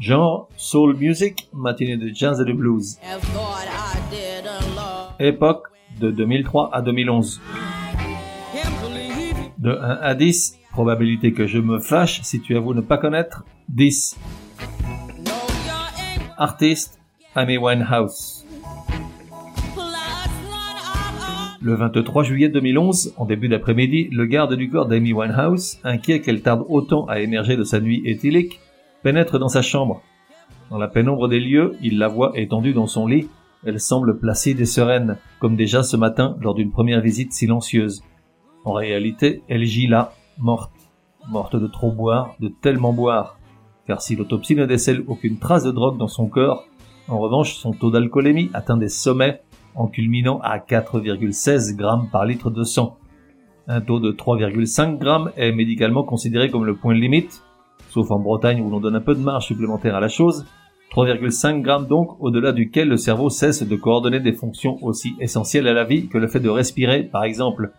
Genre 0.00 0.48
soul 0.56 0.96
music, 0.96 1.50
matinée 1.52 1.98
de 1.98 2.08
jazz 2.08 2.40
et 2.40 2.46
de 2.46 2.54
blues. 2.54 2.96
Époque 5.18 5.64
de 6.00 6.10
2003 6.10 6.70
à 6.72 6.80
2011. 6.80 7.38
Can't 8.54 8.70
believe 8.80 9.18
it. 9.18 9.52
De 9.58 9.72
1 9.72 9.98
à 10.00 10.14
10, 10.14 10.58
probabilité 10.72 11.34
que 11.34 11.46
je 11.46 11.58
me 11.58 11.78
fâche 11.78 12.22
si 12.22 12.40
tu 12.40 12.56
avoues 12.56 12.72
ne 12.72 12.80
pas 12.80 12.96
connaître, 12.96 13.44
10. 13.68 14.16
No, 15.18 15.24
you 15.26 15.32
ain't 15.98 16.32
Artiste, 16.38 16.98
Amy 17.34 17.58
Winehouse. 17.58 18.46
Le 21.60 21.74
23 21.74 22.22
juillet 22.22 22.48
2011, 22.48 23.12
en 23.18 23.26
début 23.26 23.48
d'après-midi, 23.48 24.08
le 24.10 24.24
garde 24.24 24.54
du 24.54 24.70
corps 24.70 24.86
d'Amy 24.86 25.12
Winehouse, 25.12 25.78
inquiet 25.84 26.22
qu'elle 26.22 26.40
tarde 26.40 26.64
autant 26.70 27.04
à 27.04 27.20
émerger 27.20 27.58
de 27.58 27.64
sa 27.64 27.80
nuit 27.80 28.00
éthylique, 28.06 28.60
pénètre 29.02 29.38
dans 29.38 29.48
sa 29.48 29.62
chambre. 29.62 30.02
Dans 30.70 30.78
la 30.78 30.88
pénombre 30.88 31.28
des 31.28 31.40
lieux, 31.40 31.76
il 31.82 31.98
la 31.98 32.08
voit 32.08 32.32
étendue 32.34 32.72
dans 32.72 32.86
son 32.86 33.06
lit. 33.06 33.28
Elle 33.64 33.80
semble 33.80 34.18
placide 34.18 34.60
et 34.60 34.66
sereine, 34.66 35.18
comme 35.40 35.56
déjà 35.56 35.82
ce 35.82 35.96
matin 35.96 36.36
lors 36.40 36.54
d'une 36.54 36.70
première 36.70 37.00
visite 37.00 37.32
silencieuse. 37.32 38.02
En 38.64 38.72
réalité, 38.72 39.42
elle 39.48 39.64
gît 39.64 39.86
là, 39.86 40.12
morte. 40.38 40.72
Morte 41.28 41.56
de 41.56 41.66
trop 41.66 41.90
boire, 41.90 42.34
de 42.40 42.48
tellement 42.48 42.92
boire. 42.92 43.38
Car 43.86 44.00
si 44.00 44.16
l'autopsie 44.16 44.54
ne 44.54 44.66
décèle 44.66 45.04
aucune 45.06 45.38
trace 45.38 45.64
de 45.64 45.70
drogue 45.70 45.98
dans 45.98 46.08
son 46.08 46.28
corps, 46.28 46.66
en 47.08 47.18
revanche, 47.18 47.54
son 47.54 47.72
taux 47.72 47.90
d'alcoolémie 47.90 48.50
atteint 48.54 48.76
des 48.76 48.88
sommets 48.88 49.42
en 49.74 49.88
culminant 49.88 50.40
à 50.42 50.58
4,16 50.58 51.74
grammes 51.74 52.08
par 52.10 52.24
litre 52.24 52.50
de 52.50 52.62
sang. 52.62 52.96
Un 53.66 53.80
taux 53.80 54.00
de 54.00 54.12
3,5 54.12 54.98
grammes 54.98 55.32
est 55.36 55.52
médicalement 55.52 56.04
considéré 56.04 56.50
comme 56.50 56.64
le 56.64 56.76
point 56.76 56.94
limite, 56.94 57.42
sauf 57.90 58.10
en 58.10 58.18
Bretagne 58.18 58.62
où 58.62 58.70
l'on 58.70 58.80
donne 58.80 58.96
un 58.96 59.00
peu 59.00 59.14
de 59.14 59.20
marge 59.20 59.46
supplémentaire 59.46 59.94
à 59.94 60.00
la 60.00 60.08
chose. 60.08 60.46
3,5 60.92 61.60
grammes 61.60 61.86
donc 61.86 62.16
au-delà 62.20 62.52
duquel 62.52 62.88
le 62.88 62.96
cerveau 62.96 63.28
cesse 63.28 63.62
de 63.62 63.76
coordonner 63.76 64.18
des 64.18 64.32
fonctions 64.32 64.76
aussi 64.82 65.14
essentielles 65.20 65.68
à 65.68 65.72
la 65.72 65.84
vie 65.84 66.08
que 66.08 66.18
le 66.18 66.26
fait 66.26 66.40
de 66.40 66.48
respirer, 66.48 67.04
par 67.04 67.24
exemple. 67.24 67.70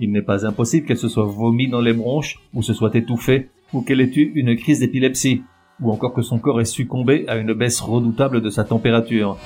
Il 0.00 0.12
n'est 0.12 0.22
pas 0.22 0.46
impossible 0.46 0.86
qu'elle 0.86 0.98
se 0.98 1.08
soit 1.08 1.24
vomie 1.24 1.68
dans 1.68 1.80
les 1.80 1.94
bronches, 1.94 2.40
ou 2.54 2.62
se 2.62 2.74
soit 2.74 2.94
étouffée, 2.94 3.48
ou 3.72 3.82
qu'elle 3.82 4.00
ait 4.00 4.12
eu 4.14 4.32
une 4.34 4.56
crise 4.56 4.80
d'épilepsie, 4.80 5.42
ou 5.80 5.90
encore 5.90 6.12
que 6.12 6.22
son 6.22 6.38
corps 6.38 6.60
ait 6.60 6.66
succombé 6.66 7.26
à 7.28 7.36
une 7.36 7.54
baisse 7.54 7.80
redoutable 7.80 8.42
de 8.42 8.50
sa 8.50 8.64
température. 8.64 9.38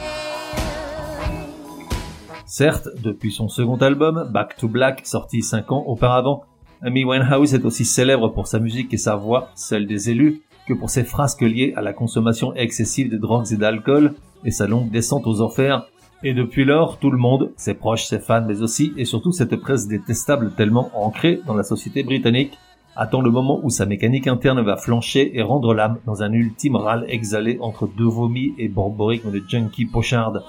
Certes, 2.44 2.88
depuis 3.02 3.32
son 3.32 3.48
second 3.48 3.76
album, 3.76 4.28
Back 4.30 4.56
to 4.56 4.68
Black, 4.68 5.06
sorti 5.06 5.42
5 5.42 5.72
ans 5.72 5.84
auparavant, 5.86 6.42
Amy 6.84 7.04
Winehouse 7.04 7.54
est 7.54 7.64
aussi 7.64 7.84
célèbre 7.84 8.28
pour 8.30 8.48
sa 8.48 8.58
musique 8.58 8.92
et 8.92 8.96
sa 8.98 9.14
voix, 9.14 9.50
celle 9.54 9.86
des 9.86 10.10
élus, 10.10 10.42
que 10.66 10.74
pour 10.74 10.90
ses 10.90 11.04
frasques 11.04 11.42
liées 11.42 11.72
à 11.76 11.80
la 11.80 11.92
consommation 11.92 12.52
excessive 12.54 13.08
de 13.08 13.16
drogues 13.16 13.52
et 13.52 13.56
d'alcool, 13.56 14.14
et 14.44 14.50
sa 14.50 14.66
longue 14.66 14.90
descente 14.90 15.28
aux 15.28 15.42
enfers. 15.42 15.86
Et 16.24 16.34
depuis 16.34 16.64
lors, 16.64 16.98
tout 16.98 17.12
le 17.12 17.18
monde, 17.18 17.52
ses 17.56 17.74
proches, 17.74 18.06
ses 18.06 18.18
fans, 18.18 18.44
mais 18.44 18.62
aussi 18.62 18.92
et 18.96 19.04
surtout 19.04 19.30
cette 19.30 19.54
presse 19.54 19.86
détestable 19.86 20.54
tellement 20.56 20.90
ancrée 20.94 21.40
dans 21.46 21.54
la 21.54 21.62
société 21.62 22.02
britannique, 22.02 22.58
attend 22.96 23.20
le 23.20 23.30
moment 23.30 23.60
où 23.62 23.70
sa 23.70 23.86
mécanique 23.86 24.26
interne 24.26 24.60
va 24.60 24.76
flancher 24.76 25.38
et 25.38 25.42
rendre 25.42 25.74
l'âme 25.74 25.98
dans 26.04 26.24
un 26.24 26.32
ultime 26.32 26.74
râle 26.74 27.04
exhalé 27.08 27.58
entre 27.60 27.86
deux 27.86 28.08
vomis 28.08 28.54
et 28.58 28.68
borborigme 28.68 29.30
de 29.30 29.40
junkie 29.48 29.86
pocharde. 29.86 30.42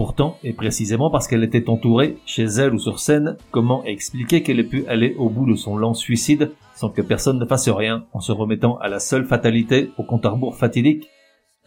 Pourtant, 0.00 0.38
et 0.42 0.54
précisément 0.54 1.10
parce 1.10 1.28
qu'elle 1.28 1.44
était 1.44 1.68
entourée, 1.68 2.16
chez 2.24 2.44
elle 2.44 2.72
ou 2.72 2.78
sur 2.78 3.00
scène, 3.00 3.36
comment 3.50 3.84
expliquer 3.84 4.42
qu'elle 4.42 4.58
ait 4.58 4.64
pu 4.64 4.86
aller 4.86 5.14
au 5.18 5.28
bout 5.28 5.44
de 5.44 5.54
son 5.54 5.76
lent 5.76 5.92
suicide 5.92 6.52
sans 6.74 6.88
que 6.88 7.02
personne 7.02 7.38
ne 7.38 7.44
fasse 7.44 7.68
rien, 7.68 8.06
en 8.14 8.20
se 8.20 8.32
remettant 8.32 8.78
à 8.78 8.88
la 8.88 8.98
seule 8.98 9.26
fatalité, 9.26 9.90
au 9.98 10.02
compte 10.02 10.24
à 10.24 10.30
rebours 10.30 10.56
fatidique? 10.56 11.10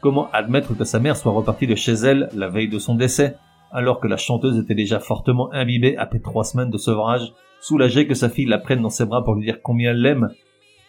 Comment 0.01 0.31
admettre 0.31 0.75
que 0.75 0.83
sa 0.83 0.99
mère 0.99 1.15
soit 1.15 1.31
repartie 1.31 1.67
de 1.67 1.75
chez 1.75 1.91
elle 1.91 2.27
la 2.33 2.49
veille 2.49 2.69
de 2.69 2.79
son 2.79 2.95
décès, 2.95 3.35
alors 3.71 3.99
que 3.99 4.07
la 4.07 4.17
chanteuse 4.17 4.57
était 4.57 4.73
déjà 4.73 4.99
fortement 4.99 5.53
imbibée 5.53 5.95
après 5.97 6.17
trois 6.17 6.43
semaines 6.43 6.71
de 6.71 6.79
sevrage, 6.79 7.33
soulagée 7.61 8.07
que 8.07 8.15
sa 8.15 8.29
fille 8.29 8.47
la 8.47 8.57
prenne 8.57 8.81
dans 8.81 8.89
ses 8.89 9.05
bras 9.05 9.23
pour 9.23 9.35
lui 9.35 9.45
dire 9.45 9.61
combien 9.61 9.91
elle 9.91 10.01
l'aime? 10.01 10.29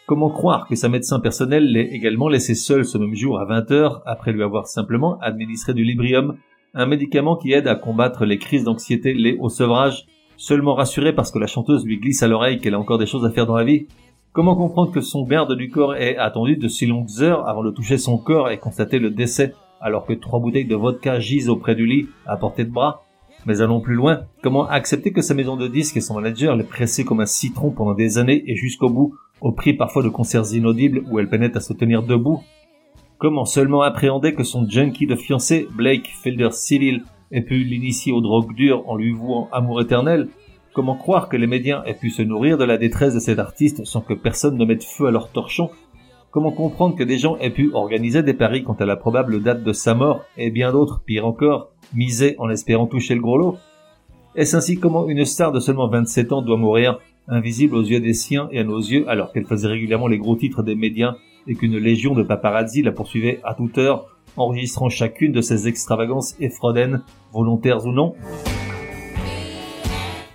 Comment 0.06 0.30
croire 0.30 0.66
que 0.66 0.76
sa 0.76 0.88
médecin 0.88 1.20
personnel 1.20 1.70
l'ait 1.70 1.92
également 1.92 2.28
laissée 2.28 2.54
seule 2.54 2.86
ce 2.86 2.96
même 2.96 3.14
jour 3.14 3.38
à 3.38 3.44
20 3.44 3.70
heures, 3.70 4.02
après 4.06 4.32
lui 4.32 4.42
avoir 4.42 4.66
simplement 4.66 5.18
administré 5.20 5.74
du 5.74 5.84
Librium, 5.84 6.38
un 6.74 6.86
médicament 6.86 7.36
qui 7.36 7.52
aide 7.52 7.68
à 7.68 7.76
combattre 7.76 8.24
les 8.24 8.38
crises 8.38 8.64
d'anxiété 8.64 9.14
liées 9.14 9.36
au 9.38 9.48
sevrage, 9.48 10.06
seulement 10.36 10.74
rassurée 10.74 11.12
parce 11.12 11.30
que 11.30 11.38
la 11.38 11.46
chanteuse 11.46 11.84
lui 11.84 11.98
glisse 11.98 12.22
à 12.22 12.28
l'oreille 12.28 12.58
qu'elle 12.58 12.74
a 12.74 12.80
encore 12.80 12.98
des 12.98 13.06
choses 13.06 13.24
à 13.24 13.30
faire 13.30 13.46
dans 13.46 13.56
la 13.56 13.64
vie. 13.64 13.86
Comment 14.32 14.56
comprendre 14.56 14.90
que 14.90 15.00
son 15.00 15.22
garde 15.24 15.56
du 15.56 15.70
corps 15.70 15.94
ait 15.94 16.16
attendu 16.16 16.56
de 16.56 16.66
si 16.66 16.86
longues 16.86 17.22
heures 17.22 17.48
avant 17.48 17.62
de 17.62 17.70
toucher 17.70 17.98
son 17.98 18.18
corps 18.18 18.50
et 18.50 18.58
constater 18.58 18.98
le 18.98 19.10
décès, 19.10 19.54
alors 19.80 20.04
que 20.04 20.12
trois 20.12 20.40
bouteilles 20.40 20.64
de 20.64 20.74
vodka 20.74 21.20
gisent 21.20 21.48
auprès 21.48 21.76
du 21.76 21.86
lit, 21.86 22.08
à 22.26 22.36
portée 22.36 22.64
de 22.64 22.70
bras? 22.70 23.04
Mais 23.46 23.60
allons 23.60 23.80
plus 23.80 23.94
loin. 23.94 24.22
Comment 24.42 24.66
accepter 24.66 25.12
que 25.12 25.22
sa 25.22 25.34
maison 25.34 25.56
de 25.56 25.68
disques 25.68 25.98
et 25.98 26.00
son 26.00 26.14
manager 26.14 26.56
l'aient 26.56 26.64
pressée 26.64 27.04
comme 27.04 27.20
un 27.20 27.26
citron 27.26 27.70
pendant 27.70 27.94
des 27.94 28.18
années 28.18 28.42
et 28.46 28.56
jusqu'au 28.56 28.88
bout, 28.88 29.14
au 29.40 29.52
prix 29.52 29.74
parfois 29.74 30.02
de 30.02 30.08
concerts 30.08 30.52
inaudibles 30.52 31.04
où 31.10 31.20
elle 31.20 31.28
peinait 31.28 31.56
à 31.56 31.60
se 31.60 31.72
tenir 31.72 32.02
debout? 32.02 32.40
Comment 33.24 33.46
seulement 33.46 33.80
appréhender 33.80 34.34
que 34.34 34.44
son 34.44 34.68
junkie 34.68 35.06
de 35.06 35.16
fiancé, 35.16 35.66
Blake 35.74 36.10
Felder 36.22 36.50
Civil, 36.52 37.04
ait 37.32 37.40
pu 37.40 37.64
l'initier 37.64 38.12
aux 38.12 38.20
drogues 38.20 38.54
dures 38.54 38.86
en 38.86 38.96
lui 38.96 39.12
vouant 39.12 39.48
amour 39.50 39.80
éternel? 39.80 40.28
Comment 40.74 40.94
croire 40.94 41.30
que 41.30 41.38
les 41.38 41.46
médias 41.46 41.82
aient 41.86 41.94
pu 41.94 42.10
se 42.10 42.20
nourrir 42.20 42.58
de 42.58 42.64
la 42.64 42.76
détresse 42.76 43.14
de 43.14 43.20
cet 43.20 43.38
artiste 43.38 43.86
sans 43.86 44.02
que 44.02 44.12
personne 44.12 44.58
ne 44.58 44.64
mette 44.66 44.84
feu 44.84 45.06
à 45.06 45.10
leur 45.10 45.30
torchon? 45.30 45.70
Comment 46.32 46.52
comprendre 46.52 46.96
que 46.96 47.02
des 47.02 47.16
gens 47.16 47.38
aient 47.38 47.48
pu 47.48 47.72
organiser 47.72 48.22
des 48.22 48.34
paris 48.34 48.62
quant 48.62 48.74
à 48.74 48.84
la 48.84 48.96
probable 48.96 49.42
date 49.42 49.64
de 49.64 49.72
sa 49.72 49.94
mort 49.94 50.26
et 50.36 50.50
bien 50.50 50.70
d'autres, 50.72 51.00
pire 51.06 51.26
encore, 51.26 51.70
miser 51.94 52.36
en 52.36 52.50
espérant 52.50 52.86
toucher 52.86 53.14
le 53.14 53.22
gros 53.22 53.38
lot? 53.38 53.56
Est-ce 54.34 54.54
ainsi 54.54 54.78
comment 54.78 55.08
une 55.08 55.24
star 55.24 55.50
de 55.50 55.60
seulement 55.60 55.88
27 55.88 56.30
ans 56.34 56.42
doit 56.42 56.58
mourir, 56.58 56.98
invisible 57.26 57.74
aux 57.74 57.84
yeux 57.84 58.00
des 58.00 58.12
siens 58.12 58.50
et 58.52 58.58
à 58.58 58.64
nos 58.64 58.80
yeux 58.80 59.08
alors 59.08 59.32
qu'elle 59.32 59.46
faisait 59.46 59.68
régulièrement 59.68 60.08
les 60.08 60.18
gros 60.18 60.36
titres 60.36 60.62
des 60.62 60.74
médias 60.74 61.14
et 61.46 61.54
qu'une 61.54 61.78
légion 61.78 62.14
de 62.14 62.22
paparazzi 62.22 62.82
la 62.82 62.92
poursuivait 62.92 63.40
à 63.44 63.54
toute 63.54 63.78
heure, 63.78 64.06
enregistrant 64.36 64.88
chacune 64.88 65.32
de 65.32 65.40
ses 65.40 65.68
extravagances 65.68 66.34
effrodaines, 66.40 67.02
volontaires 67.32 67.86
ou 67.86 67.92
non 67.92 68.14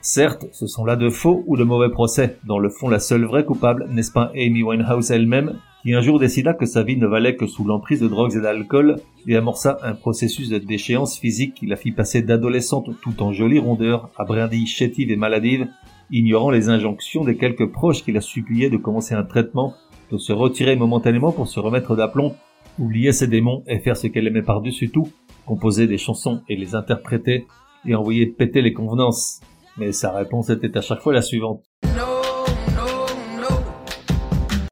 Certes, 0.02 0.48
ce 0.54 0.66
sont 0.66 0.86
là 0.86 0.96
de 0.96 1.10
faux 1.10 1.44
ou 1.46 1.58
de 1.58 1.64
mauvais 1.64 1.92
procès. 1.92 2.38
Dans 2.46 2.58
le 2.58 2.70
fond, 2.70 2.90
la 2.90 3.00
seule 3.00 3.26
vraie 3.26 3.46
coupable, 3.46 3.88
n'est-ce 3.92 4.12
pas 4.12 4.32
Amy 4.34 4.64
Winehouse 4.64 5.12
elle-même, 5.12 5.60
qui 5.84 5.94
un 5.94 6.02
jour 6.02 6.20
décida 6.20 6.54
que 6.54 6.66
sa 6.66 6.84
vie 6.84 6.98
ne 6.98 7.06
valait 7.06 7.36
que 7.36 7.48
sous 7.48 7.64
l'emprise 7.64 8.00
de 8.00 8.08
drogues 8.08 8.36
et 8.36 8.42
d'alcool, 8.42 8.96
et 9.28 9.36
amorça 9.36 9.78
un 9.84 9.94
processus 9.94 10.50
de 10.50 10.58
déchéance 10.58 11.20
physique 11.20 11.54
qui 11.54 11.68
la 11.68 11.76
fit 11.76 11.92
passer 11.92 12.22
d'adolescente 12.22 12.90
tout 13.02 13.22
en 13.22 13.34
jolie 13.34 13.60
rondeur 13.60 14.10
à 14.18 14.26
brindille 14.26 14.68
chétive 14.68 15.12
et 15.12 15.16
maladive, 15.16 15.68
ignorant 16.12 16.50
les 16.50 16.70
injonctions 16.70 17.24
des 17.24 17.38
quelques 17.38 17.72
proches 17.72 18.04
qui 18.04 18.12
la 18.12 18.22
suppliaient 18.22 18.70
de 18.70 18.78
commencer 18.78 19.14
un 19.14 19.24
traitement, 19.24 19.74
de 20.12 20.18
se 20.18 20.34
retirer 20.34 20.76
momentanément 20.76 21.32
pour 21.32 21.48
se 21.48 21.60
remettre 21.60 21.96
d'aplomb, 21.96 22.36
oublier 22.78 23.12
ses 23.12 23.28
démons 23.28 23.64
et 23.68 23.80
faire 23.80 23.98
ce 23.98 24.08
qu'elle 24.08 24.28
aimait 24.28 24.42
par-dessus 24.42 24.90
tout, 24.90 25.10
composer 25.46 25.88
des 25.88 25.98
chansons 25.98 26.42
et 26.50 26.56
les 26.56 26.76
interpréter, 26.76 27.46
et 27.86 27.96
envoyer 27.96 28.26
péter 28.26 28.62
les 28.62 28.74
convenances 28.74 29.42
mais 29.80 29.94
sa 29.94 30.12
réponse 30.12 30.50
était 30.50 30.78
à 30.78 30.82
chaque 30.82 31.00
fois 31.00 31.14
la 31.14 31.22
suivante. 31.22 31.64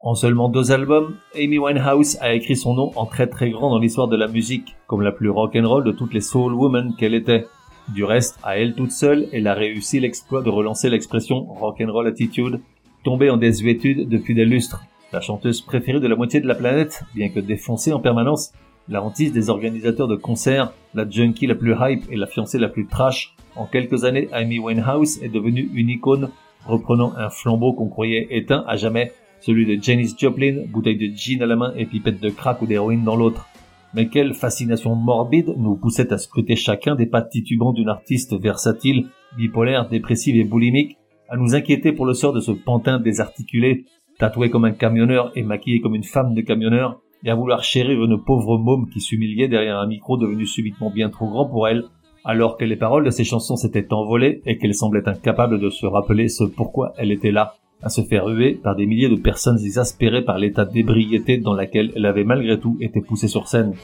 En 0.00 0.14
seulement 0.14 0.48
deux 0.48 0.70
albums, 0.70 1.16
Amy 1.34 1.58
Winehouse 1.58 2.18
a 2.20 2.32
écrit 2.32 2.56
son 2.56 2.74
nom 2.74 2.92
en 2.94 3.04
très 3.04 3.26
très 3.26 3.50
grand 3.50 3.70
dans 3.70 3.78
l'histoire 3.78 4.08
de 4.08 4.16
la 4.16 4.28
musique, 4.28 4.76
comme 4.86 5.02
la 5.02 5.12
plus 5.12 5.28
rock'n'roll 5.28 5.84
de 5.84 5.92
toutes 5.92 6.14
les 6.14 6.20
soul 6.20 6.54
women 6.54 6.94
qu'elle 6.96 7.14
était. 7.14 7.46
Du 7.94 8.04
reste, 8.04 8.38
à 8.42 8.58
elle 8.58 8.74
toute 8.74 8.90
seule, 8.90 9.28
elle 9.32 9.46
a 9.46 9.54
réussi 9.54 9.98
l'exploit 9.98 10.42
de 10.42 10.50
relancer 10.50 10.88
l'expression 10.88 11.44
rock'n'roll 11.44 12.06
attitude, 12.06 12.60
tombée 13.02 13.30
en 13.30 13.36
désuétude 13.36 14.08
depuis 14.08 14.34
des 14.34 14.44
lustres. 14.44 14.82
La 15.10 15.22
chanteuse 15.22 15.62
préférée 15.62 16.00
de 16.00 16.06
la 16.06 16.16
moitié 16.16 16.38
de 16.40 16.46
la 16.46 16.54
planète, 16.54 17.02
bien 17.14 17.30
que 17.30 17.40
défoncée 17.40 17.94
en 17.94 18.00
permanence, 18.00 18.52
la 18.90 19.02
hantise 19.02 19.32
des 19.32 19.48
organisateurs 19.48 20.06
de 20.06 20.16
concerts, 20.16 20.72
la 20.94 21.08
junkie 21.08 21.46
la 21.46 21.54
plus 21.54 21.74
hype 21.80 22.04
et 22.10 22.16
la 22.16 22.26
fiancée 22.26 22.58
la 22.58 22.68
plus 22.68 22.86
trash, 22.86 23.34
en 23.56 23.64
quelques 23.64 24.04
années, 24.04 24.28
Amy 24.32 24.58
Winehouse 24.58 25.22
est 25.22 25.30
devenue 25.30 25.70
une 25.72 25.88
icône, 25.88 26.28
reprenant 26.66 27.14
un 27.16 27.30
flambeau 27.30 27.72
qu'on 27.72 27.88
croyait 27.88 28.28
éteint 28.30 28.64
à 28.68 28.76
jamais, 28.76 29.12
celui 29.40 29.64
de 29.64 29.82
Janis 29.82 30.14
Joplin, 30.18 30.64
bouteille 30.68 30.98
de 30.98 31.14
gin 31.16 31.42
à 31.42 31.46
la 31.46 31.56
main 31.56 31.72
et 31.74 31.86
pipette 31.86 32.20
de 32.20 32.28
crack 32.28 32.60
ou 32.60 32.66
d'héroïne 32.66 33.04
dans 33.04 33.16
l'autre. 33.16 33.48
Mais 33.94 34.08
quelle 34.08 34.34
fascination 34.34 34.94
morbide 34.94 35.54
nous 35.56 35.76
poussait 35.76 36.12
à 36.12 36.18
scruter 36.18 36.56
chacun 36.56 36.94
des 36.96 37.06
pas 37.06 37.22
titubants 37.22 37.72
d'une 37.72 37.88
artiste 37.88 38.38
versatile, 38.38 39.06
bipolaire, 39.38 39.88
dépressive 39.88 40.36
et 40.36 40.44
boulimique, 40.44 40.98
à 41.30 41.36
nous 41.36 41.54
inquiéter 41.54 41.92
pour 41.92 42.04
le 42.04 42.14
sort 42.14 42.32
de 42.34 42.40
ce 42.40 42.52
pantin 42.52 42.98
désarticulé, 42.98 43.86
tatoué 44.18 44.50
comme 44.50 44.64
un 44.64 44.72
camionneur 44.72 45.32
et 45.34 45.42
maquillé 45.42 45.80
comme 45.80 45.94
une 45.94 46.04
femme 46.04 46.34
de 46.34 46.40
camionneur, 46.40 47.00
et 47.24 47.30
à 47.30 47.34
vouloir 47.34 47.62
chérir 47.62 48.02
une 48.04 48.22
pauvre 48.22 48.58
môme 48.58 48.88
qui 48.90 49.00
s'humiliait 49.00 49.48
derrière 49.48 49.78
un 49.78 49.86
micro 49.86 50.16
devenu 50.16 50.46
subitement 50.46 50.90
bien 50.90 51.08
trop 51.10 51.28
grand 51.28 51.46
pour 51.46 51.68
elle, 51.68 51.84
alors 52.24 52.56
que 52.56 52.64
les 52.64 52.76
paroles 52.76 53.04
de 53.04 53.10
ses 53.10 53.24
chansons 53.24 53.56
s'étaient 53.56 53.92
envolées 53.92 54.42
et 54.46 54.58
qu'elle 54.58 54.74
semblait 54.74 55.08
incapable 55.08 55.60
de 55.60 55.70
se 55.70 55.86
rappeler 55.86 56.28
ce 56.28 56.44
pourquoi 56.44 56.92
elle 56.98 57.12
était 57.12 57.30
là, 57.30 57.54
à 57.82 57.88
se 57.88 58.02
faire 58.02 58.26
huer 58.26 58.54
par 58.54 58.76
des 58.76 58.86
milliers 58.86 59.08
de 59.08 59.20
personnes 59.20 59.58
exaspérées 59.58 60.22
par 60.22 60.38
l'état 60.38 60.64
d'ébriété 60.64 61.38
dans 61.38 61.54
laquelle 61.54 61.92
elle 61.94 62.06
avait 62.06 62.24
malgré 62.24 62.58
tout 62.58 62.76
été 62.80 63.00
poussée 63.00 63.28
sur 63.28 63.48
scène. 63.48 63.74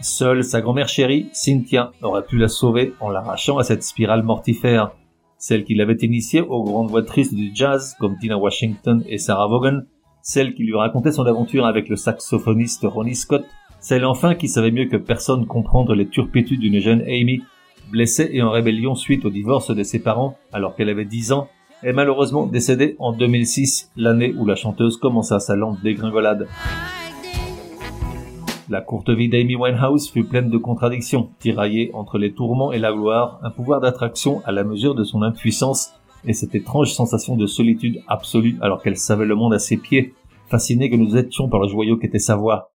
Seule 0.00 0.44
sa 0.44 0.60
grand-mère 0.60 0.88
chérie, 0.88 1.28
Cynthia, 1.32 1.92
aurait 2.02 2.24
pu 2.24 2.38
la 2.38 2.48
sauver 2.48 2.92
en 3.00 3.10
l'arrachant 3.10 3.58
à 3.58 3.64
cette 3.64 3.82
spirale 3.82 4.22
mortifère, 4.22 4.92
celle 5.38 5.64
qui 5.64 5.74
l'avait 5.74 5.96
initiée 6.02 6.40
aux 6.40 6.64
grandes 6.64 6.90
voix 6.90 7.04
tristes 7.04 7.34
du 7.34 7.50
jazz 7.54 7.94
comme 7.98 8.18
Tina 8.18 8.36
Washington 8.36 9.02
et 9.08 9.18
Sarah 9.18 9.46
Vaughan, 9.46 9.82
celle 10.20 10.54
qui 10.54 10.64
lui 10.64 10.76
racontait 10.76 11.12
son 11.12 11.24
aventure 11.24 11.64
avec 11.64 11.88
le 11.88 11.96
saxophoniste 11.96 12.84
Ronnie 12.84 13.14
Scott, 13.14 13.44
celle 13.80 14.04
enfin 14.04 14.34
qui 14.34 14.48
savait 14.48 14.72
mieux 14.72 14.86
que 14.86 14.96
personne 14.96 15.46
comprendre 15.46 15.94
les 15.94 16.08
turpitudes 16.08 16.60
d'une 16.60 16.80
jeune 16.80 17.02
Amy, 17.02 17.42
blessée 17.90 18.28
et 18.32 18.42
en 18.42 18.50
rébellion 18.50 18.94
suite 18.94 19.24
au 19.24 19.30
divorce 19.30 19.74
de 19.74 19.82
ses 19.82 20.00
parents 20.00 20.36
alors 20.52 20.74
qu'elle 20.74 20.90
avait 20.90 21.04
10 21.04 21.32
ans, 21.32 21.48
est 21.82 21.92
malheureusement 21.92 22.46
décédée 22.46 22.96
en 22.98 23.12
2006, 23.12 23.92
l'année 23.96 24.34
où 24.36 24.44
la 24.44 24.56
chanteuse 24.56 24.96
commença 24.96 25.38
sa 25.38 25.54
lente 25.54 25.80
dégringolade. 25.82 26.48
La 28.70 28.82
courte 28.82 29.08
vie 29.08 29.30
d'Amy 29.30 29.56
Winehouse 29.56 30.10
fut 30.10 30.24
pleine 30.24 30.50
de 30.50 30.58
contradictions, 30.58 31.30
tiraillée 31.38 31.90
entre 31.94 32.18
les 32.18 32.34
tourments 32.34 32.70
et 32.70 32.78
la 32.78 32.92
gloire, 32.92 33.40
un 33.42 33.50
pouvoir 33.50 33.80
d'attraction 33.80 34.42
à 34.44 34.52
la 34.52 34.62
mesure 34.62 34.94
de 34.94 35.04
son 35.04 35.22
impuissance 35.22 35.94
et 36.26 36.34
cette 36.34 36.54
étrange 36.54 36.92
sensation 36.92 37.34
de 37.36 37.46
solitude 37.46 38.02
absolue 38.08 38.58
alors 38.60 38.82
qu'elle 38.82 38.98
savait 38.98 39.24
le 39.24 39.36
monde 39.36 39.54
à 39.54 39.58
ses 39.58 39.78
pieds, 39.78 40.12
fascinée 40.50 40.90
que 40.90 40.96
nous 40.96 41.16
étions 41.16 41.48
par 41.48 41.60
le 41.60 41.68
joyau 41.68 41.96
qu'était 41.96 42.18
sa 42.18 42.36
voix. 42.36 42.70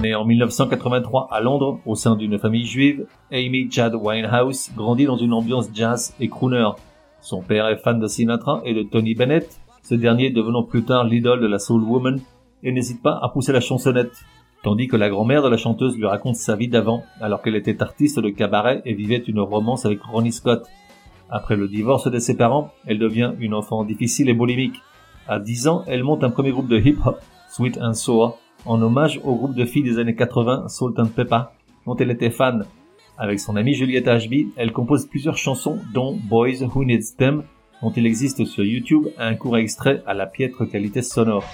Née 0.00 0.14
en 0.14 0.24
1983 0.24 1.28
à 1.30 1.40
Londres, 1.40 1.78
au 1.84 1.94
sein 1.94 2.16
d'une 2.16 2.38
famille 2.38 2.64
juive, 2.64 3.06
Amy 3.30 3.70
Chad 3.70 3.94
Winehouse 3.94 4.70
grandit 4.74 5.04
dans 5.04 5.18
une 5.18 5.34
ambiance 5.34 5.68
jazz 5.74 6.14
et 6.20 6.28
crooner. 6.28 6.70
Son 7.20 7.42
père 7.42 7.66
est 7.68 7.76
fan 7.76 8.00
de 8.00 8.06
Sinatra 8.06 8.62
et 8.64 8.72
de 8.72 8.82
Tony 8.82 9.14
Bennett, 9.14 9.60
ce 9.82 9.94
dernier 9.94 10.30
devenant 10.30 10.62
plus 10.62 10.84
tard 10.84 11.04
l'idole 11.04 11.42
de 11.42 11.46
la 11.46 11.58
soul 11.58 11.82
woman, 11.82 12.18
et 12.62 12.72
n'hésite 12.72 13.02
pas 13.02 13.18
à 13.20 13.28
pousser 13.28 13.52
la 13.52 13.60
chansonnette. 13.60 14.24
Tandis 14.62 14.88
que 14.88 14.96
la 14.96 15.10
grand-mère 15.10 15.42
de 15.42 15.48
la 15.48 15.58
chanteuse 15.58 15.96
lui 15.98 16.06
raconte 16.06 16.36
sa 16.36 16.56
vie 16.56 16.68
d'avant, 16.68 17.02
alors 17.20 17.42
qu'elle 17.42 17.56
était 17.56 17.82
artiste 17.82 18.20
de 18.20 18.30
cabaret 18.30 18.80
et 18.86 18.94
vivait 18.94 19.18
une 19.18 19.40
romance 19.40 19.84
avec 19.84 20.02
Ronnie 20.02 20.32
Scott. 20.32 20.66
Après 21.28 21.56
le 21.56 21.68
divorce 21.68 22.10
de 22.10 22.18
ses 22.18 22.38
parents, 22.38 22.72
elle 22.86 22.98
devient 22.98 23.32
une 23.38 23.52
enfant 23.52 23.84
difficile 23.84 24.30
et 24.30 24.34
boulimique. 24.34 24.80
À 25.28 25.38
10 25.38 25.68
ans, 25.68 25.84
elle 25.86 26.04
monte 26.04 26.24
un 26.24 26.30
premier 26.30 26.52
groupe 26.52 26.68
de 26.68 26.78
hip-hop, 26.78 27.20
Sweet 27.50 27.78
and 27.82 27.94
Sour, 27.94 28.38
en 28.66 28.80
hommage 28.82 29.20
au 29.24 29.34
groupe 29.34 29.54
de 29.54 29.64
filles 29.64 29.82
des 29.82 29.98
années 29.98 30.14
80, 30.14 30.68
Salt 30.68 30.98
and 30.98 31.06
Pepper, 31.14 31.42
dont 31.86 31.96
elle 31.96 32.10
était 32.10 32.30
fan. 32.30 32.64
Avec 33.18 33.40
son 33.40 33.56
amie 33.56 33.74
Juliette 33.74 34.08
Ashby, 34.08 34.48
elle 34.56 34.72
compose 34.72 35.06
plusieurs 35.06 35.36
chansons, 35.36 35.78
dont 35.92 36.18
Boys 36.28 36.62
Who 36.62 36.84
Needs 36.84 37.16
Them, 37.18 37.42
dont 37.82 37.90
il 37.90 38.06
existe 38.06 38.44
sur 38.44 38.64
YouTube 38.64 39.08
un 39.18 39.34
court 39.34 39.58
extrait 39.58 40.02
à 40.06 40.14
la 40.14 40.26
piètre 40.26 40.68
qualité 40.68 41.02
sonore. 41.02 41.44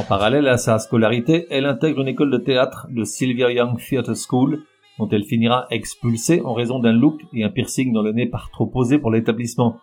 En 0.00 0.02
parallèle 0.02 0.48
à 0.48 0.56
sa 0.56 0.78
scolarité, 0.78 1.46
elle 1.50 1.66
intègre 1.66 2.00
une 2.00 2.08
école 2.08 2.30
de 2.30 2.38
théâtre, 2.38 2.86
le 2.90 3.04
Sylvia 3.04 3.52
Young 3.52 3.76
Theatre 3.78 4.14
School, 4.16 4.62
dont 4.98 5.06
elle 5.10 5.24
finira 5.24 5.66
expulsée 5.70 6.40
en 6.42 6.54
raison 6.54 6.78
d'un 6.78 6.94
look 6.94 7.20
et 7.34 7.44
un 7.44 7.50
piercing 7.50 7.92
dans 7.92 8.00
le 8.00 8.12
nez 8.12 8.24
par 8.24 8.50
trop 8.50 8.64
posé 8.64 8.96
pour 8.96 9.10
l'établissement. 9.10 9.76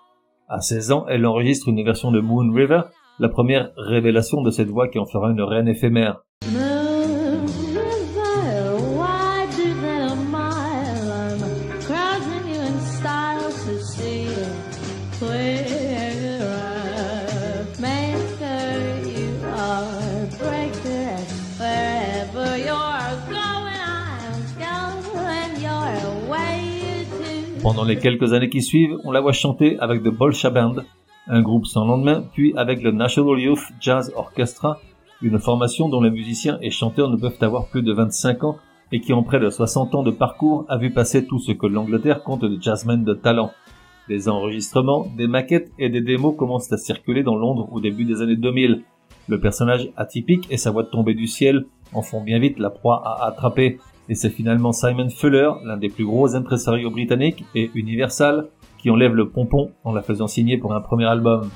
À 0.50 0.60
16 0.60 0.92
ans, 0.92 1.06
elle 1.08 1.24
enregistre 1.28 1.70
une 1.70 1.84
version 1.84 2.10
de 2.10 2.20
Moon 2.20 2.52
River, 2.52 2.82
la 3.20 3.30
première 3.30 3.70
révélation 3.78 4.42
de 4.42 4.50
cette 4.50 4.70
voix 4.70 4.88
qui 4.88 4.98
en 4.98 5.06
fera 5.06 5.30
une 5.30 5.44
reine 5.44 5.68
éphémère. 5.68 6.24
Pendant 27.68 27.84
les 27.84 27.98
quelques 27.98 28.32
années 28.32 28.48
qui 28.48 28.62
suivent, 28.62 28.98
on 29.04 29.12
la 29.12 29.20
voit 29.20 29.34
chanter 29.34 29.78
avec 29.80 30.02
The 30.02 30.08
Bolsha 30.08 30.50
Band, 30.50 30.76
un 31.28 31.42
groupe 31.42 31.66
sans 31.66 31.86
lendemain, 31.86 32.24
puis 32.32 32.54
avec 32.56 32.82
le 32.82 32.92
National 32.92 33.38
Youth 33.38 33.60
Jazz 33.82 34.14
Orchestra, 34.16 34.80
une 35.22 35.38
formation 35.38 35.90
dont 35.90 36.00
les 36.00 36.10
musiciens 36.10 36.60
et 36.62 36.72
chanteurs 36.72 37.10
ne 37.10 37.18
peuvent 37.18 37.36
avoir 37.42 37.66
plus 37.66 37.82
de 37.82 37.92
25 37.92 38.46
ans 38.46 38.56
et 38.94 39.02
qui 39.02 39.12
en 39.12 39.22
près 39.22 39.42
de 39.42 39.50
60 39.50 39.96
ans 39.96 40.04
de 40.04 40.12
parcours 40.12 40.64
a 40.70 40.78
vu 40.78 40.94
passer 40.94 41.28
tout 41.28 41.40
ce 41.40 41.52
que 41.52 41.68
l'Angleterre 41.68 42.24
compte 42.24 42.46
de 42.46 42.58
jazzmen 42.58 43.04
de 43.04 43.14
talent. 43.14 43.52
Des 44.08 44.30
enregistrements, 44.30 45.06
des 45.18 45.28
maquettes 45.28 45.74
et 45.78 45.90
des 45.90 46.00
démos 46.00 46.38
commencent 46.38 46.72
à 46.72 46.78
circuler 46.78 47.24
dans 47.24 47.36
Londres 47.36 47.68
au 47.74 47.82
début 47.82 48.06
des 48.06 48.22
années 48.22 48.38
2000. 48.38 48.84
Le 49.28 49.40
personnage 49.42 49.90
atypique 49.98 50.48
et 50.50 50.56
sa 50.56 50.72
voix 50.72 50.86
tombée 50.86 51.16
du 51.16 51.28
ciel 51.28 51.66
en 51.94 52.02
font 52.02 52.24
bien 52.24 52.40
vite 52.40 52.60
la 52.60 52.70
proie 52.70 53.02
à 53.06 53.28
attraper. 53.28 53.78
Et 54.10 54.16
c'est 54.16 54.30
finalement 54.30 54.72
Simon 54.72 55.10
Fuller, 55.10 55.52
l'un 55.66 55.78
des 55.78 55.90
plus 55.90 56.06
gros 56.06 56.36
impresarios 56.36 56.90
britanniques 56.90 57.44
et 57.56 57.70
Universal, 57.76 58.48
qui 58.78 58.90
enlève 58.90 59.14
le 59.14 59.30
pompon 59.30 59.72
en 59.84 59.94
la 59.94 60.02
faisant 60.02 60.28
signer 60.28 60.58
pour 60.58 60.74
un 60.74 60.82
premier 60.82 61.06
album. 61.06 61.50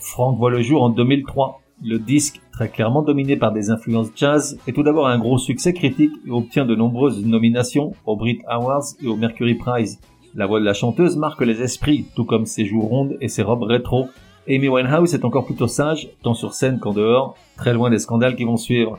Frank 0.00 0.36
voit 0.36 0.50
le 0.50 0.60
jour 0.62 0.82
en 0.82 0.90
2003. 0.90 1.60
Le 1.84 1.98
disque, 1.98 2.40
très 2.52 2.68
clairement 2.68 3.02
dominé 3.02 3.36
par 3.36 3.52
des 3.52 3.70
influences 3.70 4.10
jazz, 4.14 4.58
est 4.66 4.72
tout 4.72 4.82
d'abord 4.82 5.06
un 5.06 5.18
gros 5.18 5.38
succès 5.38 5.72
critique 5.72 6.12
et 6.26 6.30
obtient 6.30 6.64
de 6.64 6.74
nombreuses 6.74 7.24
nominations 7.24 7.92
aux 8.04 8.16
Brit 8.16 8.40
Awards 8.46 8.84
et 9.02 9.06
au 9.06 9.16
Mercury 9.16 9.54
Prize. 9.54 10.00
La 10.34 10.46
voix 10.46 10.60
de 10.60 10.64
la 10.64 10.74
chanteuse 10.74 11.16
marque 11.16 11.42
les 11.42 11.62
esprits, 11.62 12.06
tout 12.16 12.24
comme 12.24 12.46
ses 12.46 12.64
joues 12.64 12.82
rondes 12.82 13.16
et 13.20 13.28
ses 13.28 13.42
robes 13.42 13.62
rétro. 13.62 14.08
Amy 14.48 14.68
Winehouse 14.68 15.14
est 15.14 15.24
encore 15.24 15.44
plutôt 15.44 15.68
sage, 15.68 16.08
tant 16.22 16.34
sur 16.34 16.52
scène 16.52 16.80
qu'en 16.80 16.92
dehors, 16.92 17.36
très 17.56 17.72
loin 17.72 17.90
des 17.90 17.98
scandales 17.98 18.34
qui 18.34 18.44
vont 18.44 18.56
suivre. 18.56 18.98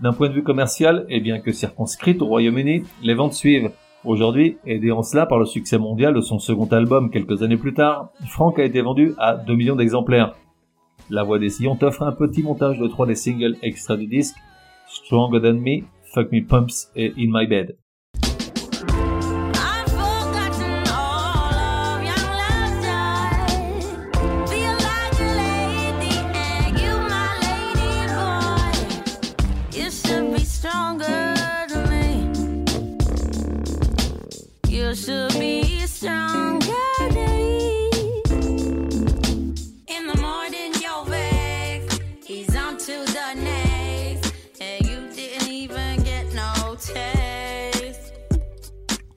D'un 0.00 0.12
point 0.12 0.28
de 0.28 0.34
vue 0.34 0.42
commercial, 0.42 1.06
et 1.08 1.20
bien 1.20 1.38
que 1.38 1.52
circonscrite 1.52 2.20
au 2.20 2.26
Royaume-Uni, 2.26 2.82
les 3.02 3.14
ventes 3.14 3.34
suivent. 3.34 3.70
Aujourd'hui, 4.04 4.58
aidé 4.66 4.90
en 4.90 5.02
cela 5.02 5.24
par 5.24 5.38
le 5.38 5.46
succès 5.46 5.78
mondial 5.78 6.12
de 6.14 6.20
son 6.20 6.38
second 6.38 6.66
album 6.66 7.10
quelques 7.10 7.42
années 7.42 7.56
plus 7.56 7.74
tard, 7.74 8.10
Frank 8.26 8.58
a 8.58 8.64
été 8.64 8.82
vendu 8.82 9.14
à 9.18 9.36
2 9.36 9.54
millions 9.54 9.76
d'exemplaires. 9.76 10.34
La 11.10 11.22
Voix 11.22 11.38
des 11.38 11.48
Sillons 11.48 11.76
t'offre 11.76 12.02
un 12.02 12.12
petit 12.12 12.42
montage 12.42 12.78
de 12.78 12.86
trois 12.88 13.06
des 13.06 13.14
singles 13.14 13.56
extra 13.62 13.96
du 13.96 14.06
disque, 14.06 14.36
Stronger 14.88 15.40
Than 15.40 15.54
Me, 15.54 15.84
Fuck 16.12 16.32
Me 16.32 16.44
Pumps 16.44 16.90
et 16.96 17.12
In 17.16 17.30
My 17.30 17.46
Bed. 17.46 17.76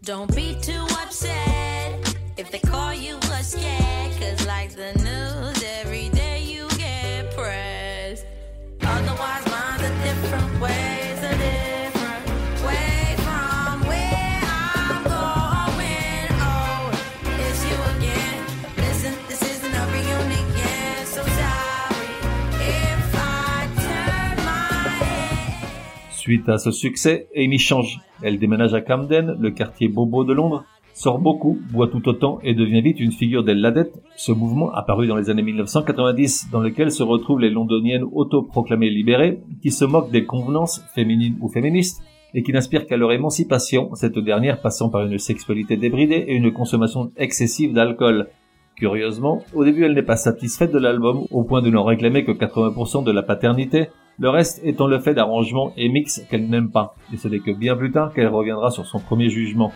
Don't 0.07 0.33
be 0.33 0.55
too 0.61 0.85
upset 1.03 2.15
if 2.37 2.49
they 2.49 2.59
call 2.59 2.93
you 2.93 3.17
a 3.17 3.43
scared, 3.43 4.13
cause 4.17 4.47
like 4.47 4.71
the 4.71 4.93
news. 5.03 5.46
Suite 26.27 26.49
à 26.49 26.57
ce 26.57 26.71
succès, 26.71 27.29
Amy 27.37 27.57
change. 27.57 28.01
Elle 28.21 28.37
déménage 28.37 28.73
à 28.73 28.81
Camden, 28.81 29.37
le 29.39 29.49
quartier 29.49 29.87
bobo 29.87 30.25
de 30.25 30.33
Londres, 30.33 30.65
sort 30.93 31.19
beaucoup, 31.19 31.57
boit 31.71 31.87
tout 31.87 32.05
autant 32.09 32.39
et 32.43 32.53
devient 32.53 32.81
vite 32.81 32.99
une 32.99 33.13
figure 33.13 33.45
des 33.45 33.53
Ladettes, 33.53 33.97
ce 34.17 34.33
mouvement 34.33 34.69
apparu 34.73 35.07
dans 35.07 35.15
les 35.15 35.29
années 35.29 35.41
1990 35.41 36.49
dans 36.51 36.59
lequel 36.59 36.91
se 36.91 37.01
retrouvent 37.01 37.39
les 37.39 37.49
londoniennes 37.49 38.03
autoproclamées 38.11 38.89
libérées 38.89 39.39
qui 39.61 39.71
se 39.71 39.85
moquent 39.85 40.11
des 40.11 40.25
convenances 40.25 40.83
féminines 40.93 41.37
ou 41.39 41.47
féministes 41.47 42.03
et 42.33 42.43
qui 42.43 42.51
n'aspirent 42.51 42.87
qu'à 42.87 42.97
leur 42.97 43.13
émancipation, 43.13 43.95
cette 43.95 44.19
dernière 44.19 44.59
passant 44.59 44.89
par 44.89 45.05
une 45.05 45.17
sexualité 45.19 45.77
débridée 45.77 46.25
et 46.27 46.35
une 46.35 46.51
consommation 46.51 47.09
excessive 47.15 47.71
d'alcool. 47.71 48.27
Curieusement, 48.77 49.41
au 49.55 49.65
début 49.65 49.85
elle 49.85 49.95
n'est 49.95 50.03
pas 50.03 50.17
satisfaite 50.17 50.71
de 50.71 50.77
l'album 50.77 51.25
au 51.31 51.43
point 51.43 51.63
de 51.63 51.71
n'en 51.71 51.83
réclamer 51.83 52.23
que 52.23 52.31
80% 52.31 53.03
de 53.03 53.11
la 53.11 53.23
paternité, 53.23 53.87
le 54.19 54.29
reste 54.29 54.61
étant 54.63 54.85
le 54.85 54.99
fait 54.99 55.15
d'arrangements 55.15 55.73
et 55.77 55.89
mix 55.89 56.21
qu'elle 56.29 56.47
n'aime 56.47 56.69
pas, 56.69 56.93
et 57.11 57.17
ce 57.17 57.27
n'est 57.27 57.39
que 57.39 57.49
bien 57.49 57.75
plus 57.75 57.91
tard 57.91 58.13
qu'elle 58.13 58.27
reviendra 58.27 58.69
sur 58.69 58.85
son 58.85 58.99
premier 58.99 59.29
jugement. 59.29 59.71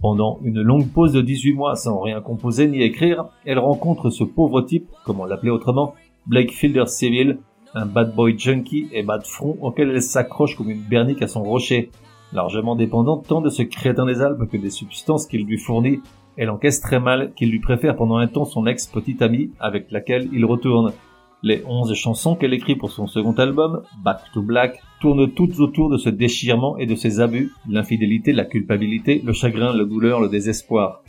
Pendant 0.00 0.38
une 0.42 0.62
longue 0.62 0.88
pause 0.88 1.12
de 1.12 1.20
18 1.20 1.52
mois 1.52 1.74
sans 1.74 2.00
rien 2.00 2.22
composer 2.22 2.66
ni 2.66 2.82
écrire, 2.82 3.26
elle 3.44 3.58
rencontre 3.58 4.08
ce 4.08 4.24
pauvre 4.24 4.62
type, 4.62 4.88
comme 5.04 5.20
on 5.20 5.26
l'appelait 5.26 5.50
autrement, 5.50 5.94
Blake 6.26 6.52
Fielder 6.52 6.86
Civil, 6.86 7.40
un 7.74 7.84
bad 7.84 8.14
boy 8.14 8.38
junkie 8.38 8.88
et 8.94 9.02
bas 9.02 9.18
de 9.18 9.26
front 9.26 9.58
auquel 9.60 9.90
elle 9.90 10.00
s'accroche 10.00 10.56
comme 10.56 10.70
une 10.70 10.80
bernique 10.80 11.20
à 11.20 11.28
son 11.28 11.42
rocher. 11.42 11.90
Largement 12.32 12.74
dépendante 12.74 13.26
tant 13.28 13.42
de 13.42 13.50
ce 13.50 13.62
crétin 13.62 14.06
des 14.06 14.22
Alpes 14.22 14.48
que 14.50 14.56
des 14.56 14.70
substances 14.70 15.26
qu'il 15.26 15.44
lui 15.44 15.58
fournit, 15.58 16.00
elle 16.38 16.50
encaisse 16.50 16.80
très 16.80 17.00
mal 17.00 17.32
qu'il 17.34 17.50
lui 17.50 17.58
préfère 17.58 17.96
pendant 17.96 18.16
un 18.16 18.28
temps 18.28 18.44
son 18.44 18.66
ex-petite 18.66 19.20
amie 19.22 19.50
avec 19.58 19.90
laquelle 19.90 20.28
il 20.32 20.44
retourne. 20.44 20.92
Les 21.42 21.62
onze 21.66 21.92
chansons 21.94 22.36
qu'elle 22.36 22.54
écrit 22.54 22.76
pour 22.76 22.90
son 22.90 23.08
second 23.08 23.32
album, 23.32 23.82
Back 24.04 24.20
to 24.32 24.42
Black, 24.42 24.80
tournent 25.00 25.30
toutes 25.30 25.58
autour 25.58 25.90
de 25.90 25.96
ce 25.96 26.08
déchirement 26.08 26.78
et 26.78 26.86
de 26.86 26.94
ses 26.94 27.20
abus, 27.20 27.52
l'infidélité, 27.68 28.32
la 28.32 28.44
culpabilité, 28.44 29.20
le 29.24 29.32
chagrin, 29.32 29.76
la 29.76 29.84
douleur, 29.84 30.20
le 30.20 30.28
désespoir. 30.28 31.02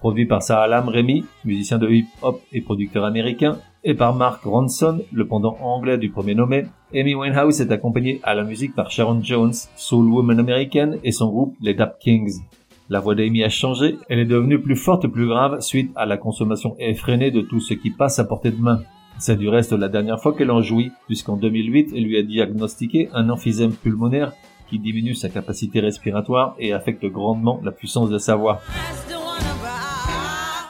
Produit 0.00 0.26
par 0.26 0.42
Sarah 0.42 0.66
Lam 0.66 0.88
Remy, 0.88 1.24
musicien 1.44 1.78
de 1.78 1.88
hip-hop 1.88 2.42
et 2.52 2.62
producteur 2.62 3.04
américain, 3.04 3.58
et 3.84 3.94
par 3.94 4.14
Mark 4.14 4.42
Ronson, 4.42 5.00
le 5.12 5.26
pendant 5.26 5.56
anglais 5.60 5.98
du 5.98 6.10
premier 6.10 6.34
nommé, 6.34 6.64
Amy 6.94 7.14
Winehouse 7.14 7.60
est 7.60 7.72
accompagnée 7.72 8.20
à 8.22 8.34
la 8.34 8.44
musique 8.44 8.74
par 8.74 8.90
Sharon 8.90 9.22
Jones, 9.22 9.54
soul 9.76 10.08
woman 10.08 10.40
américaine, 10.40 10.98
et 11.04 11.12
son 11.12 11.28
groupe 11.28 11.56
les 11.60 11.74
Dap 11.74 11.98
Kings. 11.98 12.40
La 12.88 13.00
voix 13.00 13.14
d'Amy 13.14 13.44
a 13.44 13.48
changé, 13.48 13.96
elle 14.08 14.18
est 14.18 14.24
devenue 14.24 14.60
plus 14.60 14.76
forte 14.76 15.04
et 15.04 15.08
plus 15.08 15.26
grave 15.26 15.60
suite 15.60 15.92
à 15.94 16.04
la 16.04 16.16
consommation 16.16 16.74
effrénée 16.78 17.30
de 17.30 17.40
tout 17.40 17.60
ce 17.60 17.74
qui 17.74 17.90
passe 17.90 18.18
à 18.18 18.24
portée 18.24 18.50
de 18.50 18.60
main. 18.60 18.80
C'est 19.18 19.36
du 19.36 19.48
reste 19.48 19.72
la 19.72 19.88
dernière 19.88 20.20
fois 20.20 20.34
qu'elle 20.34 20.50
en 20.50 20.62
jouit, 20.62 20.90
puisqu'en 21.06 21.36
2008, 21.36 21.92
elle 21.94 22.02
lui 22.02 22.18
a 22.18 22.22
diagnostiqué 22.22 23.08
un 23.12 23.30
emphysème 23.30 23.72
pulmonaire 23.72 24.32
qui 24.68 24.78
diminue 24.78 25.14
sa 25.14 25.28
capacité 25.28 25.80
respiratoire 25.80 26.56
et 26.58 26.72
affecte 26.72 27.06
grandement 27.06 27.60
la 27.62 27.72
puissance 27.72 28.10
de 28.10 28.18
sa 28.18 28.34
voix. 28.34 28.60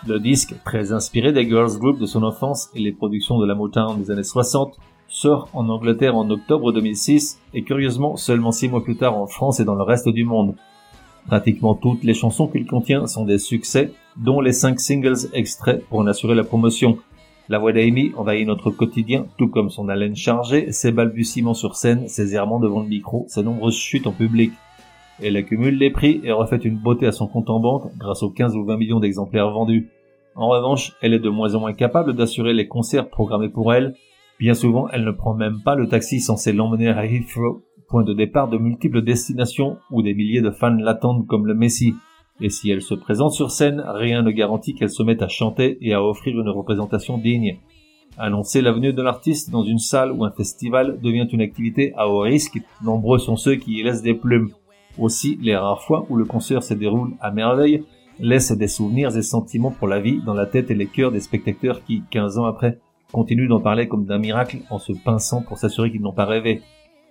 Le 0.06 0.18
disque, 0.18 0.54
très 0.64 0.92
inspiré 0.92 1.32
des 1.32 1.48
girls 1.48 1.78
group 1.78 1.98
de 1.98 2.06
son 2.06 2.24
enfance 2.24 2.68
et 2.74 2.80
les 2.80 2.92
productions 2.92 3.38
de 3.38 3.46
la 3.46 3.54
Motown 3.54 3.96
des 3.98 4.10
années 4.10 4.22
60, 4.22 4.76
sort 5.06 5.48
en 5.54 5.68
Angleterre 5.68 6.16
en 6.16 6.28
octobre 6.28 6.72
2006 6.72 7.40
et 7.54 7.62
curieusement 7.62 8.16
seulement 8.16 8.50
six 8.50 8.68
mois 8.68 8.82
plus 8.82 8.96
tard 8.96 9.16
en 9.16 9.26
France 9.26 9.60
et 9.60 9.64
dans 9.64 9.76
le 9.76 9.82
reste 9.82 10.08
du 10.08 10.24
monde. 10.24 10.56
Pratiquement 11.26 11.74
toutes 11.74 12.04
les 12.04 12.14
chansons 12.14 12.48
qu'il 12.48 12.66
contient 12.66 13.06
sont 13.06 13.24
des 13.24 13.38
succès, 13.38 13.92
dont 14.16 14.40
les 14.40 14.52
cinq 14.52 14.80
singles 14.80 15.28
extraits 15.32 15.84
pour 15.86 16.00
en 16.00 16.06
assurer 16.06 16.34
la 16.34 16.44
promotion. 16.44 16.98
La 17.48 17.58
voix 17.58 17.72
d'Amy 17.72 18.12
envahit 18.16 18.46
notre 18.46 18.70
quotidien, 18.70 19.26
tout 19.38 19.48
comme 19.48 19.70
son 19.70 19.88
haleine 19.88 20.16
chargée, 20.16 20.72
ses 20.72 20.92
balbutiements 20.92 21.54
sur 21.54 21.76
scène, 21.76 22.08
ses 22.08 22.34
errements 22.34 22.60
devant 22.60 22.80
le 22.80 22.88
micro, 22.88 23.24
ses 23.28 23.42
nombreuses 23.42 23.76
chutes 23.76 24.06
en 24.06 24.12
public. 24.12 24.52
Elle 25.22 25.36
accumule 25.36 25.76
les 25.76 25.90
prix 25.90 26.20
et 26.24 26.32
refait 26.32 26.56
une 26.56 26.78
beauté 26.78 27.06
à 27.06 27.12
son 27.12 27.26
compte 27.26 27.50
en 27.50 27.60
banque 27.60 27.90
grâce 27.98 28.22
aux 28.22 28.30
15 28.30 28.56
ou 28.56 28.64
20 28.64 28.76
millions 28.76 29.00
d'exemplaires 29.00 29.50
vendus. 29.50 29.88
En 30.34 30.48
revanche, 30.48 30.92
elle 31.02 31.14
est 31.14 31.18
de 31.18 31.28
moins 31.28 31.54
en 31.54 31.60
moins 31.60 31.74
capable 31.74 32.14
d'assurer 32.14 32.54
les 32.54 32.66
concerts 32.66 33.08
programmés 33.08 33.50
pour 33.50 33.74
elle. 33.74 33.94
Bien 34.40 34.54
souvent, 34.54 34.88
elle 34.88 35.04
ne 35.04 35.10
prend 35.10 35.34
même 35.34 35.60
pas 35.62 35.74
le 35.74 35.88
taxi 35.88 36.20
censé 36.20 36.52
l'emmener 36.52 36.88
à 36.88 37.04
Heathrow, 37.04 37.62
point 37.92 38.04
de 38.04 38.14
départ 38.14 38.48
de 38.48 38.56
multiples 38.56 39.02
destinations 39.02 39.76
où 39.90 40.00
des 40.00 40.14
milliers 40.14 40.40
de 40.40 40.50
fans 40.50 40.70
l'attendent 40.70 41.26
comme 41.26 41.46
le 41.46 41.54
Messie. 41.54 41.92
Et 42.40 42.48
si 42.48 42.70
elle 42.70 42.80
se 42.80 42.94
présente 42.94 43.32
sur 43.32 43.50
scène, 43.50 43.84
rien 43.86 44.22
ne 44.22 44.30
garantit 44.30 44.74
qu'elle 44.74 44.88
se 44.88 45.02
mette 45.02 45.20
à 45.20 45.28
chanter 45.28 45.76
et 45.82 45.92
à 45.92 46.02
offrir 46.02 46.40
une 46.40 46.48
représentation 46.48 47.18
digne. 47.18 47.58
Annoncer 48.16 48.62
la 48.62 48.72
venue 48.72 48.94
de 48.94 49.02
l'artiste 49.02 49.50
dans 49.50 49.62
une 49.62 49.78
salle 49.78 50.10
ou 50.10 50.24
un 50.24 50.30
festival 50.30 51.00
devient 51.02 51.28
une 51.30 51.42
activité 51.42 51.92
à 51.94 52.08
haut 52.08 52.20
risque, 52.20 52.62
nombreux 52.82 53.18
sont 53.18 53.36
ceux 53.36 53.56
qui 53.56 53.74
y 53.74 53.82
laissent 53.82 54.00
des 54.00 54.14
plumes. 54.14 54.52
Aussi, 54.98 55.38
les 55.42 55.54
rares 55.54 55.82
fois 55.82 56.06
où 56.08 56.16
le 56.16 56.24
concert 56.24 56.62
se 56.62 56.72
déroule 56.72 57.12
à 57.20 57.30
merveille 57.30 57.84
laissent 58.18 58.52
des 58.52 58.68
souvenirs 58.68 59.14
et 59.18 59.22
sentiments 59.22 59.70
pour 59.70 59.88
la 59.88 60.00
vie 60.00 60.22
dans 60.24 60.34
la 60.34 60.46
tête 60.46 60.70
et 60.70 60.74
les 60.74 60.86
cœurs 60.86 61.12
des 61.12 61.20
spectateurs 61.20 61.84
qui, 61.84 62.04
15 62.10 62.38
ans 62.38 62.46
après, 62.46 62.78
continuent 63.12 63.50
d'en 63.50 63.60
parler 63.60 63.86
comme 63.86 64.06
d'un 64.06 64.18
miracle 64.18 64.60
en 64.70 64.78
se 64.78 64.94
pinçant 64.94 65.42
pour 65.42 65.58
s'assurer 65.58 65.90
qu'ils 65.90 66.00
n'ont 66.00 66.14
pas 66.14 66.24
rêvé. 66.24 66.62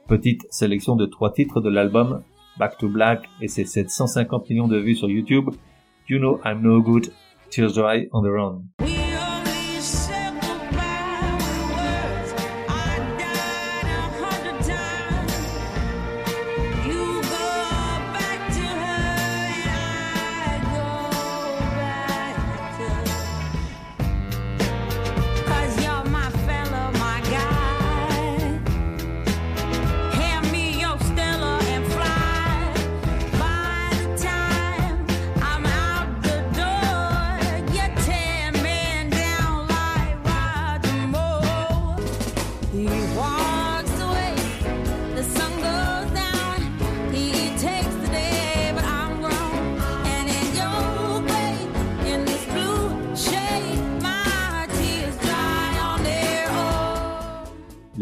Petite 0.07 0.45
sélection 0.49 0.95
de 0.95 1.05
trois 1.05 1.31
titres 1.31 1.61
de 1.61 1.69
l'album, 1.69 2.21
Back 2.57 2.77
to 2.77 2.89
Black 2.89 3.29
et 3.41 3.47
ses 3.47 3.65
750 3.65 4.49
millions 4.49 4.67
de 4.67 4.77
vues 4.77 4.95
sur 4.95 5.09
YouTube, 5.09 5.49
You 6.09 6.19
Know 6.19 6.39
I'm 6.45 6.61
No 6.61 6.81
Good, 6.81 7.11
Tears 7.49 7.73
Dry 7.73 8.07
on 8.11 8.21
the 8.21 8.31
Run. 8.31 9.00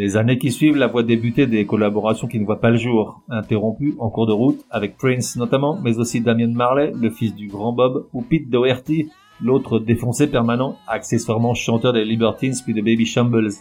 Les 0.09 0.17
années 0.17 0.39
qui 0.39 0.51
suivent 0.51 0.75
la 0.75 0.87
voient 0.87 1.03
débuter 1.03 1.45
des 1.45 1.67
collaborations 1.67 2.25
qui 2.25 2.39
ne 2.39 2.45
voient 2.45 2.59
pas 2.59 2.71
le 2.71 2.77
jour, 2.77 3.21
interrompues 3.29 3.93
en 3.99 4.09
cours 4.09 4.25
de 4.25 4.33
route, 4.33 4.65
avec 4.71 4.97
Prince 4.97 5.35
notamment, 5.35 5.79
mais 5.83 5.99
aussi 5.99 6.19
Damien 6.19 6.47
Marley, 6.47 6.91
le 6.99 7.11
fils 7.11 7.35
du 7.35 7.47
grand 7.47 7.73
Bob, 7.73 8.07
ou 8.11 8.23
Pete 8.23 8.49
Doherty, 8.49 9.11
l'autre 9.39 9.77
défoncé 9.77 10.25
permanent, 10.25 10.77
accessoirement 10.87 11.53
chanteur 11.53 11.93
des 11.93 12.05
Libertines 12.05 12.55
puis 12.65 12.73
des 12.73 12.81
Baby 12.81 13.05
Shambles. 13.05 13.51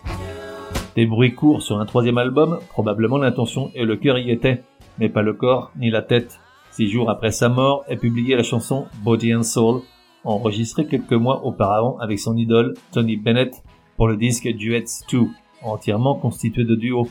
Des 0.97 1.05
bruits 1.05 1.35
courts 1.35 1.61
sur 1.61 1.79
un 1.79 1.85
troisième 1.85 2.17
album, 2.17 2.61
probablement 2.71 3.19
l'intention 3.19 3.71
et 3.75 3.85
le 3.85 3.97
cœur 3.97 4.17
y 4.17 4.31
étaient, 4.31 4.63
mais 4.99 5.11
pas 5.11 5.21
le 5.21 5.35
corps 5.35 5.71
ni 5.79 5.91
la 5.91 6.01
tête. 6.01 6.41
Six 6.71 6.89
jours 6.89 7.11
après 7.11 7.31
sa 7.31 7.51
mort 7.51 7.85
est 7.89 7.99
publiée 7.99 8.37
la 8.37 8.43
chanson 8.43 8.87
Body 9.05 9.35
and 9.35 9.43
Soul, 9.43 9.83
enregistrée 10.25 10.87
quelques 10.87 11.13
mois 11.13 11.45
auparavant 11.45 11.99
avec 11.99 12.19
son 12.19 12.39
idole 12.39 12.73
Tony 12.91 13.19
Bennett 13.19 13.63
pour 13.99 14.09
le 14.09 14.17
disque 14.17 14.49
Duets 14.49 14.85
2, 15.13 15.27
entièrement 15.63 16.15
constitué 16.15 16.65
de 16.65 16.75
duos. 16.75 17.09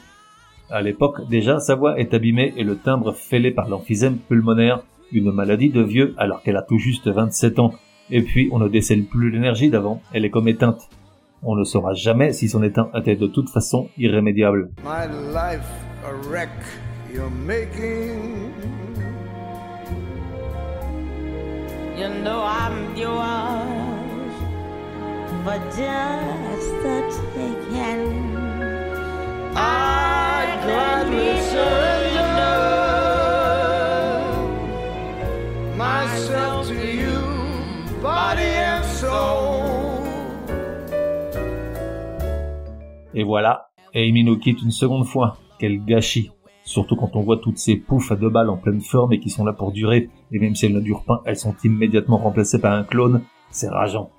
À 0.69 0.81
l'époque, 0.81 1.27
déjà, 1.29 1.59
sa 1.59 1.75
voix 1.75 1.99
est 1.99 2.13
abîmée 2.13 2.53
et 2.57 2.63
le 2.63 2.77
timbre 2.77 3.13
fêlé 3.13 3.51
par 3.51 3.69
l'emphysème 3.69 4.17
pulmonaire, 4.17 4.81
une 5.11 5.31
maladie 5.31 5.69
de 5.69 5.81
vieux 5.81 6.13
alors 6.17 6.43
qu'elle 6.43 6.57
a 6.57 6.61
tout 6.61 6.77
juste 6.77 7.07
27 7.07 7.59
ans. 7.59 7.73
Et 8.09 8.21
puis, 8.21 8.49
on 8.51 8.59
ne 8.59 8.67
décèle 8.67 9.05
plus 9.05 9.31
l'énergie 9.31 9.69
d'avant, 9.69 10.01
elle 10.13 10.25
est 10.25 10.29
comme 10.29 10.47
éteinte. 10.47 10.89
On 11.43 11.55
ne 11.55 11.63
saura 11.63 11.93
jamais 11.93 12.33
si 12.33 12.49
son 12.49 12.63
éteint 12.63 12.89
était 12.95 13.15
de 13.15 13.27
toute 13.27 13.49
façon 13.49 13.89
irrémédiable. 13.97 14.71
For 25.43 25.57
just 25.75 26.85
a 26.85 26.97
taking. 27.35 28.37
I 29.55 30.59
gladly 30.63 31.41
surrender 31.49 32.57
myself 35.75 36.67
to 36.67 36.75
you, 36.75 37.19
body 38.01 38.43
and 38.43 38.85
soul. 38.85 40.03
Et 43.13 43.23
voilà, 43.23 43.69
Amy 43.95 44.23
nous 44.23 44.37
quitte 44.37 44.61
une 44.61 44.71
seconde 44.71 45.05
fois. 45.05 45.37
Quel 45.59 45.83
gâchis. 45.83 46.31
Surtout 46.63 46.95
quand 46.95 47.15
on 47.15 47.21
voit 47.21 47.37
toutes 47.37 47.57
ces 47.57 47.77
poufs 47.77 48.11
à 48.11 48.15
deux 48.15 48.29
balles 48.29 48.49
en 48.49 48.57
pleine 48.57 48.81
forme 48.81 49.13
et 49.13 49.19
qui 49.19 49.29
sont 49.29 49.45
là 49.45 49.53
pour 49.53 49.71
durer, 49.71 50.09
et 50.31 50.39
même 50.39 50.53
si 50.53 50.65
elles 50.65 50.73
ne 50.73 50.81
durent 50.81 51.05
pas, 51.05 51.23
elles 51.25 51.37
sont 51.37 51.55
immédiatement 51.63 52.17
remplacées 52.17 52.59
par 52.59 52.73
un 52.73 52.83
clone, 52.83 53.23
c'est 53.49 53.69
rageant. 53.69 54.11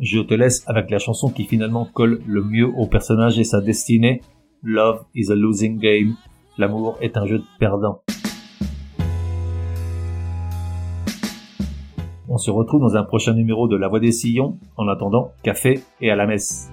Je 0.00 0.18
te 0.18 0.34
laisse 0.34 0.64
avec 0.66 0.90
la 0.90 0.98
chanson 0.98 1.30
qui 1.30 1.44
finalement 1.44 1.84
colle 1.84 2.20
le 2.26 2.42
mieux 2.42 2.66
au 2.66 2.88
personnage 2.88 3.38
et 3.38 3.44
sa 3.44 3.60
destinée. 3.60 4.22
Love 4.64 5.04
is 5.14 5.30
a 5.30 5.36
losing 5.36 5.78
game. 5.78 6.16
L'amour 6.58 6.98
est 7.00 7.16
un 7.16 7.26
jeu 7.26 7.38
de 7.38 7.44
perdant. 7.60 8.02
On 12.28 12.38
se 12.38 12.50
retrouve 12.50 12.80
dans 12.80 12.96
un 12.96 13.04
prochain 13.04 13.34
numéro 13.34 13.68
de 13.68 13.76
La 13.76 13.86
Voix 13.86 14.00
des 14.00 14.10
Sillons. 14.10 14.58
En 14.76 14.88
attendant, 14.88 15.30
café 15.44 15.78
et 16.00 16.10
à 16.10 16.16
la 16.16 16.26
messe. 16.26 16.72